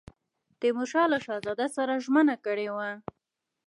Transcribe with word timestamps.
تیمورشاه 0.59 1.07
له 1.13 1.17
شهزاده 1.25 1.67
سره 1.75 2.01
ژمنه 2.05 2.35
کړې 2.45 2.67
وه. 2.75 2.89